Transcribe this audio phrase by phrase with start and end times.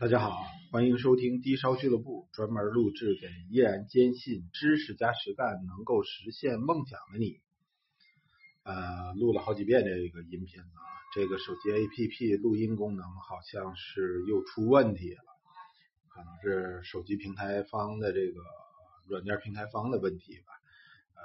[0.00, 7.40] 大家好，欢迎收听低烧俱乐部，专门录制给依然坚信知识加实干能够实现梦想的你。
[8.62, 10.68] 呃，录了好几遍这个音频了，
[11.16, 15.20] 这个手机 APP 录音功能好像是又出问题了，
[16.06, 18.40] 可能是手机平台方的这个
[19.08, 20.52] 软件平台方的问题吧。
[21.16, 21.22] 呃，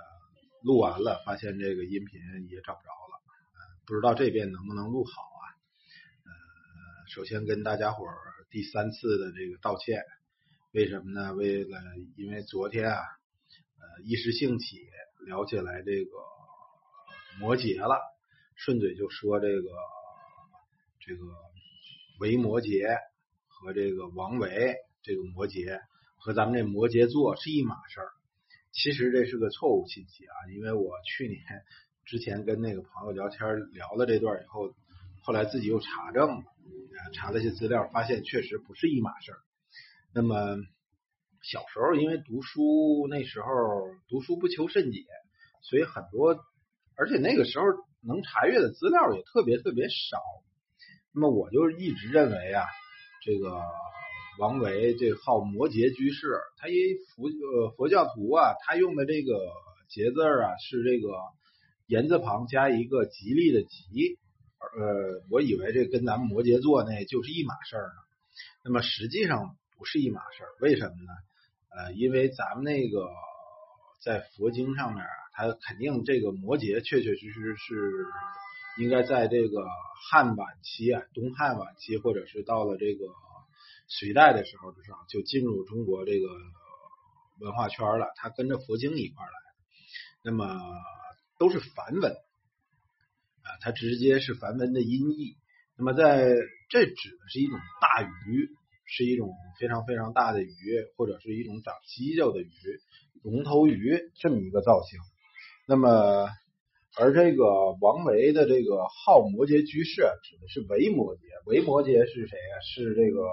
[0.64, 2.20] 录完了发现这个音频
[2.50, 3.21] 也找不着了，
[3.86, 5.32] 不知道这边能不能录好？
[7.07, 8.17] 首先跟大家伙儿。
[8.49, 10.03] 第三次的这个道歉，
[10.73, 11.34] 为什么呢？
[11.34, 11.80] 为了
[12.16, 13.02] 因为昨天啊，
[13.80, 14.77] 呃，一时兴起
[15.25, 16.11] 聊起来这个
[17.39, 17.99] 摩羯了，
[18.55, 19.70] 顺嘴就说这个
[20.99, 21.25] 这个
[22.20, 22.95] 维摩诘
[23.47, 25.81] 和这个王维这个摩羯
[26.17, 28.11] 和咱们这摩羯座是一码事儿。
[28.72, 31.41] 其实这是个错误信息啊，因为我去年
[32.05, 33.41] 之前跟那个朋友聊天
[33.72, 34.75] 聊了这段以后，
[35.23, 36.44] 后来自己又查证了。
[37.13, 39.38] 查了些资料，发现确实不是一码事儿。
[40.14, 40.55] 那么
[41.41, 43.47] 小时候因为读书，那时候
[44.08, 45.00] 读书不求甚解，
[45.64, 46.39] 所以很多，
[46.95, 47.66] 而且那个时候
[48.02, 50.17] 能查阅的资料也特别特别少。
[51.14, 52.64] 那么我就一直认为啊，
[53.25, 53.62] 这个
[54.40, 56.73] 王维这号摩诘居士，他一
[57.16, 59.34] 佛呃佛教徒啊，他用的这个
[59.90, 61.17] 诘字啊是这个
[61.86, 64.17] 言字旁加一个吉利的吉。
[64.75, 67.95] 呃，我以为这跟咱们摩羯座那就是一码事儿呢。
[68.64, 71.11] 那么实际上不是一码事儿，为什么呢？
[71.69, 73.09] 呃，因为咱们那个
[74.02, 78.06] 在佛经上面啊，它肯定这个摩羯确确实实是
[78.80, 79.66] 应该在这个
[80.09, 83.06] 汉晚期啊，东汉晚期，或者是到了这个
[83.88, 86.28] 隋代的时候，之上就进入中国这个
[87.39, 88.11] 文化圈了。
[88.16, 89.31] 它跟着佛经一块来，
[90.23, 90.59] 那么
[91.38, 92.16] 都是梵文。
[93.62, 95.36] 它直接是梵文的音译。
[95.76, 96.30] 那么，在
[96.70, 98.48] 这指的是一种大鱼，
[98.86, 100.54] 是一种非常非常大的鱼，
[100.96, 102.50] 或者是一种长犄角的鱼，
[103.24, 105.00] 龙头鱼这么一个造型。
[105.68, 106.30] 那么，
[106.96, 111.19] 而这个王维的这个号摩羯居士，指的是维摩诘。
[111.47, 112.53] 维摩诘是谁啊？
[112.62, 113.25] 是这个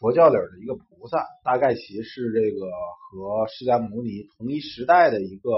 [0.00, 5.52] 佛教里的一个菩萨，大概其是这个和释迦牟尼同一时代的一个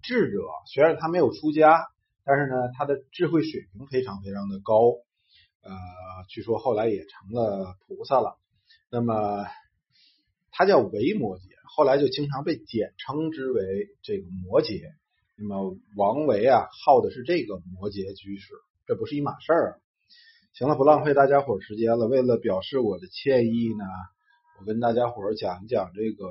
[0.00, 0.38] 智者。
[0.72, 1.88] 虽然他没有出家。
[2.26, 4.74] 但是呢，他的智慧水平非常非常的高，
[5.62, 5.72] 呃，
[6.28, 8.36] 据说后来也成了菩萨了。
[8.90, 9.46] 那么
[10.50, 11.42] 他叫维摩诘，
[11.76, 14.82] 后来就经常被简称之为这个摩羯。
[15.36, 18.54] 那么王维啊，号的是这个摩羯居士，
[18.86, 19.80] 这不是一码事儿。
[20.52, 22.08] 行了，不浪费大家伙时间了。
[22.08, 23.84] 为了表示我的歉意呢，
[24.58, 26.26] 我跟大家伙讲一讲这个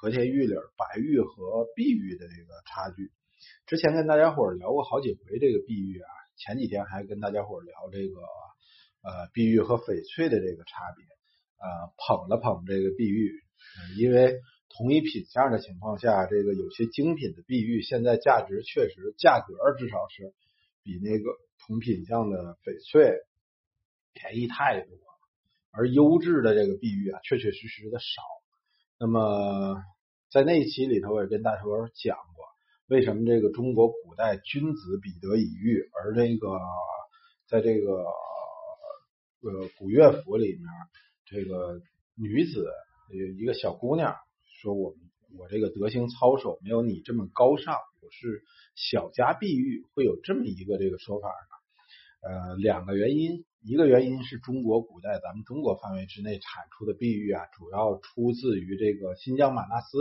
[0.00, 3.10] 和田玉里白玉和碧玉的这个差距。
[3.66, 8.20] 之前跟大家伙聊过好几回这个碧玉啊，前几天还跟大家伙聊这个
[9.02, 11.04] 呃碧玉和翡翠的这个差别，
[11.58, 13.32] 呃捧了捧这个碧玉，
[13.98, 14.36] 因为
[14.70, 20.32] 同一品相的情况下，这个有些精品的碧玉现在价值确实价格至少是
[20.82, 21.30] 比那个
[21.66, 23.12] 同品相的翡翠
[24.14, 25.04] 便宜太多了，
[25.72, 28.22] 而优质的这个碧玉啊，确确实实的少。
[28.98, 29.82] 那么
[30.30, 32.47] 在那一期里头，我也跟大家伙讲过。
[32.88, 36.58] 为什么这个中国古代君子比得以玉，而这个
[37.46, 37.92] 在这个
[39.42, 40.64] 呃古乐府里面，
[41.26, 41.82] 这个
[42.14, 42.66] 女子
[43.38, 44.16] 一个小姑娘
[44.62, 44.94] 说我
[45.36, 48.42] 我这个德行操守没有你这么高尚，我是
[48.74, 51.34] 小家碧玉，会有这么一个这个说法呢？
[52.30, 59.98] 呃，两个原因，一个原因是中国古代咱们中国范围之内产出的碧玉啊，主要出自于这个新疆玛纳斯。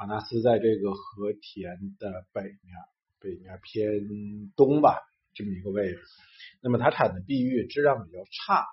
[0.00, 2.74] 马纳斯在这个和田的北面，
[3.20, 4.98] 北面偏东吧，
[5.34, 6.00] 这么一个位置。
[6.62, 8.64] 那么它产的碧玉质量比较差，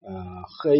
[0.00, 0.14] 呃，
[0.62, 0.78] 黑，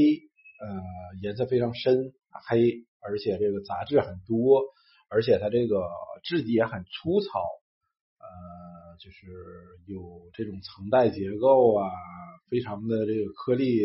[0.62, 0.80] 呃，
[1.20, 2.14] 颜色非常深，
[2.48, 4.62] 黑，而且这个杂质很多，
[5.10, 5.86] 而且它这个
[6.22, 7.40] 质地也很粗糙，
[8.18, 9.26] 呃，就是
[9.84, 11.90] 有这种层带结构啊，
[12.48, 13.78] 非常的这个颗粒，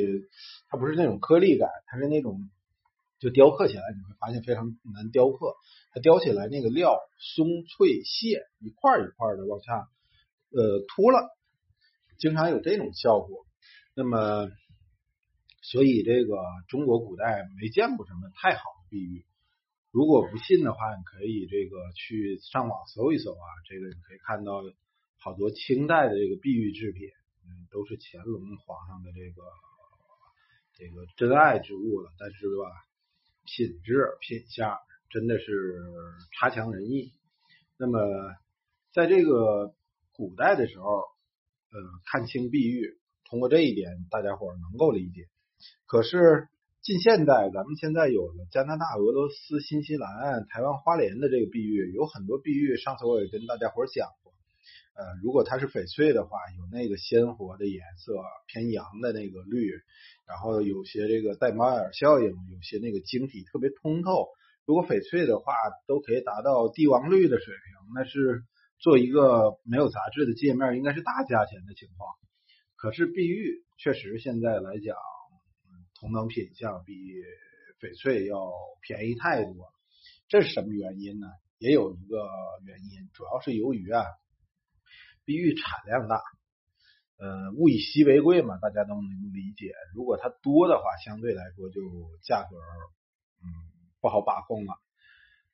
[0.69, 2.49] 它不是那种颗粒感，它是那种。
[3.19, 5.55] 就雕刻起来，你会发现非常难雕刻。
[5.91, 9.89] 它雕起来那个料松脆屑一块一块的往下
[10.51, 11.35] 呃凸了，
[12.19, 13.45] 经常有这种效果。
[13.95, 14.47] 那么，
[15.63, 16.37] 所以这个
[16.67, 19.25] 中国古代没见过什么太好的碧玉。
[19.89, 24.61] 如果不信的话，你可以这个去上网搜一搜啊，这个你可以看到
[25.17, 27.09] 好多清代的这个碧玉制品，
[27.71, 29.41] 都是乾隆皇上的这个
[30.75, 32.11] 这个真爱之物了。
[32.19, 32.86] 但是吧。
[33.47, 34.77] 品质品相
[35.09, 35.81] 真的是
[36.37, 37.13] 差强人意。
[37.77, 37.99] 那么，
[38.93, 39.73] 在这个
[40.13, 41.79] 古代的时候，呃，
[42.11, 42.99] 看清碧玉，
[43.29, 45.27] 通过这一点，大家伙能够理解。
[45.85, 46.49] 可是
[46.81, 52.77] 近现代，咱们现在有了加拿大、俄罗斯、新西兰、台湾花莲的这个碧玉，有很多碧玉。
[52.77, 54.09] 上次我也跟大家伙讲，
[54.97, 58.13] 呃，如果它是翡翠的话，有那个鲜活的颜色，
[58.47, 59.71] 偏阳的那个绿，
[60.27, 64.27] 然后有些这个带猫眼效应，有些那个晶体特别通透。
[64.65, 65.53] 如果翡翠的话，
[65.87, 68.43] 都可以达到帝王绿的水平，那是
[68.79, 72.09] 做一个没有杂质的界面，应该是大价钱的情况。
[72.75, 74.95] 可是碧玉确实现在来讲。
[75.99, 76.93] 同等品相比
[77.81, 78.51] 翡翠要
[78.87, 79.73] 便宜太多，
[80.27, 81.25] 这是什么原因呢？
[81.57, 82.29] 也有一个
[82.67, 84.05] 原因，主要是由于啊，
[85.27, 86.21] 碧玉产量大，
[87.19, 89.73] 呃，物以稀为贵嘛，大家都能理解。
[89.93, 91.81] 如果它多的话，相对来说就
[92.23, 92.55] 价格
[93.43, 93.45] 嗯
[93.99, 94.73] 不好把控了。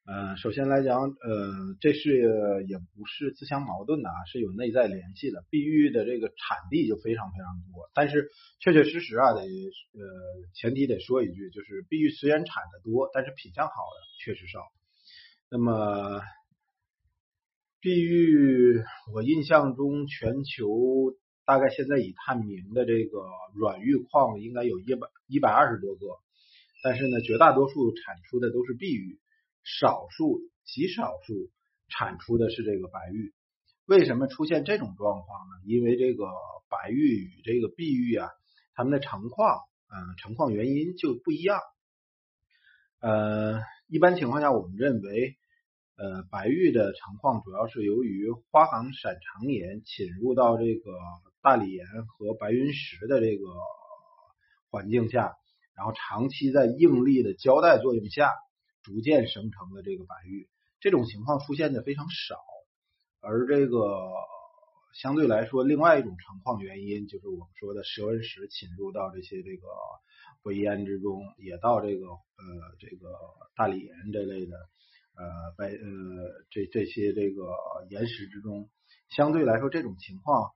[0.06, 5.44] 呃，首先来讲，呃，这是也不是自相矛盾的啊，是有内在联系的。
[5.50, 8.30] 碧玉的这个产地就非常非常多，但是
[8.60, 10.04] 确确实实啊，得呃
[10.54, 14.60] 前提得说一句，就是碧玉虽然产的多，但是品相好的确实少。
[15.50, 16.22] 那么
[17.84, 18.82] 碧玉，
[19.14, 21.14] 我印象中全球
[21.44, 26.06] 大概现在已探明的这个软玉矿应该有一百一百二十多个，
[26.82, 29.20] 但是呢，绝大多数产出的都是碧玉。
[29.66, 31.50] 少数极少数
[31.90, 33.34] 产出的是这个白玉，
[33.86, 35.56] 为什么出现这种状况呢？
[35.66, 36.24] 因为这个
[36.70, 38.30] 白玉与这个碧玉啊，
[38.76, 39.60] 它们的成矿，
[39.90, 41.60] 嗯，成矿原因就不一样。
[43.02, 45.36] 呃，一般情况下，我们认为，
[45.96, 50.92] 呃，白玉的成矿主要是由于花岗闪长岩侵入到这个
[51.42, 53.46] 大理岩和白云石的这个
[54.70, 55.36] 环境下，
[55.76, 58.32] 然后长期在应力的交代作用下。
[58.86, 60.50] 逐渐生成的这个白玉，
[60.82, 62.36] 这种情况出现的非常少，
[63.22, 64.12] 而这个
[64.94, 69.70] 相对来说，另外一种成矿原因就是我们说的蛇纹石侵入到这些这个
[70.42, 72.20] 灰烟之中，也到这个呃
[72.78, 73.08] 这个
[73.56, 74.58] 大理岩这类的
[75.16, 75.78] 呃白呃
[76.50, 77.46] 这这些这个
[77.90, 78.70] 岩石之中，
[79.10, 80.52] 相对来说这种情况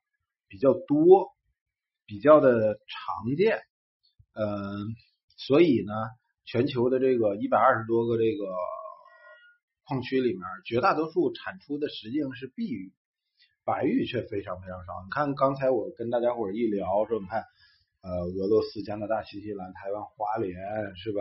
[0.47, 1.29] 比较多，
[2.05, 3.59] 比较的常见，
[4.33, 4.45] 呃，
[5.37, 5.93] 所以呢。
[6.49, 8.45] 全球的这个一百二十多个这个
[9.83, 12.93] 矿区里面，绝大多数产出的实际上是碧玉，
[13.65, 15.03] 白玉却非常非常少。
[15.03, 17.43] 你看刚才我跟大家伙一聊说，你看
[18.01, 20.55] 呃俄罗斯、加拿大、新西兰、台湾、华联
[20.95, 21.19] 是吧？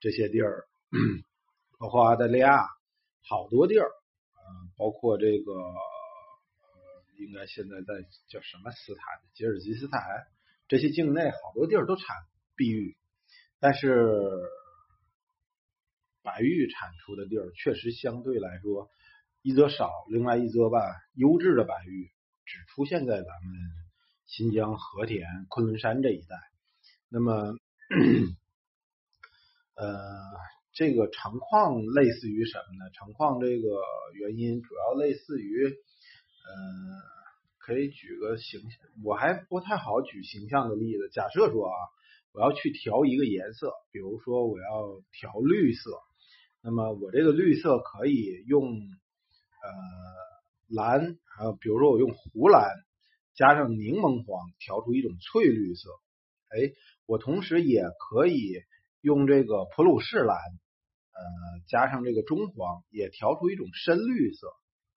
[0.00, 0.64] 这些地儿，
[1.84, 2.66] 包括澳大利亚，
[3.28, 5.76] 好多地儿，嗯，包括这个呃，
[7.18, 9.20] 应该现在在叫什么斯坦？
[9.34, 10.00] 吉尔吉斯坦
[10.66, 12.16] 这些境内好多地儿都产
[12.56, 12.96] 碧玉。
[13.60, 14.40] 但是
[16.22, 18.88] 白玉产出的地儿确实相对来说
[19.42, 20.80] 一则少，另外一则吧，
[21.12, 22.10] 优质的白玉
[22.46, 23.54] 只出现在咱们
[24.24, 26.34] 新疆和田、昆仑山这一带。
[27.10, 27.54] 那么，
[29.76, 29.86] 呃，
[30.74, 32.90] 这个成矿类似于什么呢？
[32.92, 33.80] 成矿这个
[34.14, 35.74] 原因主要类似于，呃，
[37.58, 38.60] 可以举个形，
[39.02, 41.08] 我还不太好举形象的例子。
[41.10, 41.74] 假设说啊。
[42.36, 45.92] 我要去调一个颜色，比如说我要调绿色，
[46.64, 49.70] 那么我这个绿色可以用呃
[50.66, 52.68] 蓝，还有比如说我用湖蓝
[53.36, 55.90] 加上柠檬黄调出一种翠绿色，
[56.48, 56.72] 哎，
[57.06, 58.64] 我同时也可以
[59.00, 60.36] 用这个普鲁士蓝，
[61.14, 64.48] 呃加上这个中黄也调出一种深绿色。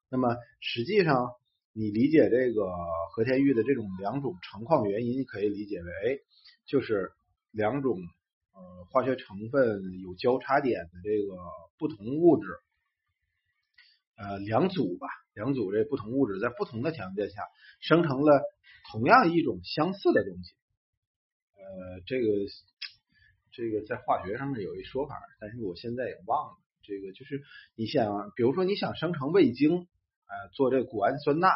[0.09, 1.31] 那么实际上
[1.73, 2.65] 你理解这个
[3.11, 6.21] 和田玉的这种两种成矿原因，可以理解为
[6.65, 7.11] 就是。
[7.53, 7.97] 两种
[8.53, 11.37] 呃化学成分有交叉点的这个
[11.79, 12.59] 不同物质，
[14.15, 17.41] 呃两组吧，两组这不同物质在不同的条件下
[17.79, 18.43] 生成了
[18.91, 20.53] 同样一种相似的东西。
[21.55, 22.27] 呃，这个
[23.57, 26.57] 这个在化学上面有一说法，但是我现在也忘了。
[26.83, 27.41] 这个就是
[27.75, 29.71] 你想，比如说你想生成味精，
[30.27, 31.49] 呃，做这谷氨酸钠，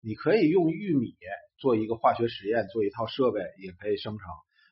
[0.00, 1.14] 你可以用玉米
[1.58, 4.26] 做一个化学实验，做一套设备也可以生成。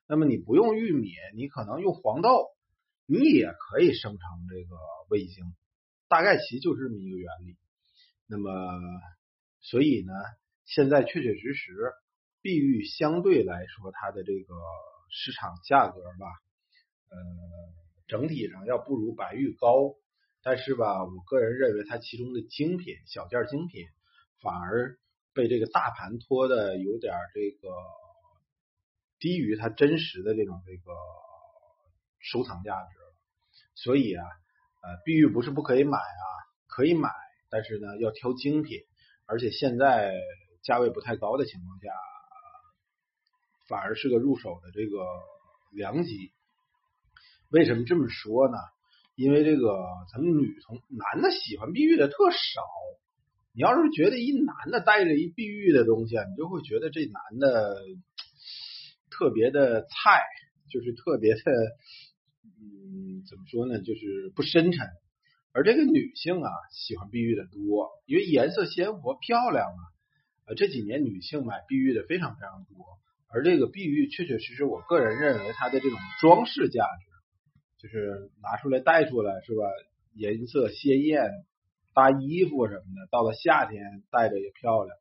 [0.08, 2.48] 那么你不用玉米，你可能用黄豆，
[3.04, 4.74] 你也可以生成这个
[5.10, 5.44] 味精，
[6.08, 7.58] 大概其就是这么一个原理。
[8.26, 8.50] 那么，
[9.60, 10.14] 所以呢，
[10.64, 11.92] 现在确确实实，
[12.40, 14.54] 碧玉相对来说它的这个
[15.10, 16.26] 市场价格吧，
[17.10, 17.16] 呃，
[18.06, 19.94] 整体上要不如白玉高，
[20.42, 23.86] 但是吧，我个人认为它其中的精品小件精品
[24.40, 24.96] 反而
[25.34, 27.68] 被这个大盘拖的有点这个。
[29.22, 30.94] 低于它真实的这种这个
[32.20, 32.96] 收藏价值，
[33.74, 34.24] 所以啊，
[34.82, 36.24] 呃，碧玉不是不可以买啊，
[36.66, 37.10] 可以买，
[37.50, 38.78] 但是呢，要挑精品，
[39.26, 40.14] 而且现在
[40.62, 41.90] 价位不太高的情况下，
[43.68, 45.04] 反而是个入手的这个
[45.70, 46.32] 良机。
[47.50, 48.56] 为什么这么说呢？
[49.16, 49.76] 因为这个
[50.12, 52.62] 咱们女同男的喜欢碧玉的特少。
[53.52, 57.76] 你要是觉得一男的带着一碧玉的东西，你就会觉得这男的
[59.10, 60.22] 特别的菜，
[60.70, 61.40] 就是特别的，
[62.44, 63.80] 嗯，怎么说呢？
[63.80, 64.86] 就是不深沉。
[65.52, 69.82] 而这个女性啊，喜欢碧玉的多，因为颜色鲜活、漂亮啊。
[70.46, 72.86] 呃，这几年女性买碧玉的非常非常多。
[73.28, 77.09] 而这个碧玉确确实实，我个人认为它的这种装饰价值，
[77.80, 79.64] 就是拿出来戴出来是吧？
[80.14, 81.30] 颜色鲜艳。
[81.92, 84.96] 搭衣服什么的，到了夏天戴着也漂亮。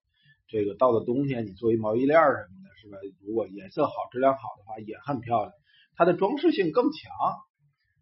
[0.48, 2.98] 这个到了冬天，你做一毛衣链什么的，是吧？
[3.22, 5.54] 如果颜色好、质量好的话，也很漂亮。
[5.96, 7.12] 它的装饰性更强。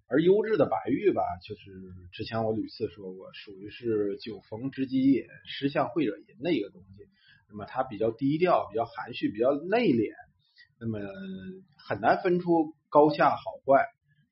[0.08, 1.70] 而优质的白玉吧，就是
[2.14, 7.10] 之前我屡次说过，属于是酒逢知己也，诗向会者淫的一个东西。
[7.50, 10.14] 那么它比较低调，比较含蓄，比较内敛，
[10.80, 11.00] 那么
[11.76, 13.86] 很难分出高下好坏，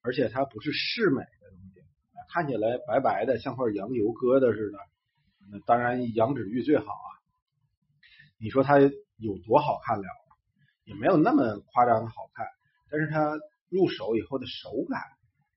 [0.06, 1.82] 而且它不是饰美的东西。
[2.32, 4.78] 看起来白白的，像块羊油疙瘩似的。
[5.52, 7.10] 那当然，羊脂玉最好啊。
[8.38, 10.04] 你说它有多好看了？
[10.84, 12.46] 也没有那么夸张的好看。
[12.92, 13.36] 但是它
[13.70, 15.02] 入手以后的手感，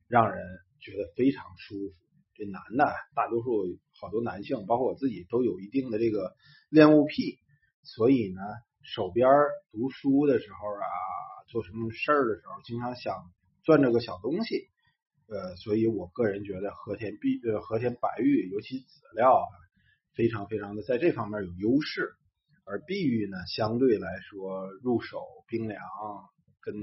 [0.09, 0.43] 让人
[0.81, 1.95] 觉得非常舒服。
[2.35, 6.35] 这男的，大多数好多男性，包括我自己，都有一定的这个
[6.71, 7.39] 恋物癖。
[7.83, 8.41] 所以呢，
[8.83, 9.29] 手边
[9.73, 10.87] 读书的时候啊，
[11.49, 13.15] 做什么事儿的时候，经常想
[13.69, 14.69] 攥着个小东西。
[15.29, 19.45] 呃，所以我个人觉得和田碧呃和田白玉，尤其籽料啊，
[20.15, 22.15] 非常非常的在这方面有优势。
[22.65, 25.81] 而碧玉呢，相对来说入手冰凉，
[26.61, 26.75] 跟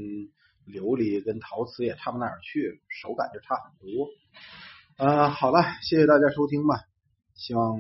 [0.68, 4.08] 琉璃跟陶瓷也差不哪儿去，手感就差很多。
[4.98, 6.82] 呃，好了，谢谢大家收听吧。
[7.34, 7.80] 希望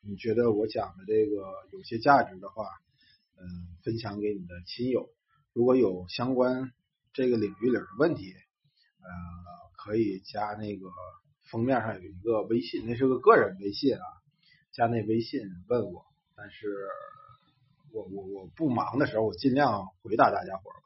[0.00, 2.64] 你觉得我讲的这个有些价值的话，
[3.36, 3.44] 嗯，
[3.84, 5.10] 分享给你的亲友。
[5.52, 6.72] 如果有相关
[7.18, 8.32] 这个领域里的问题，
[9.02, 9.08] 呃。
[9.80, 10.86] 可以加那个
[11.50, 14.02] 封面上有一个微信，那是个个人微信啊，
[14.72, 16.04] 加那微信问我，
[16.36, 16.66] 但是
[17.92, 20.76] 我我我不忙的时候，我尽量回答大家伙儿。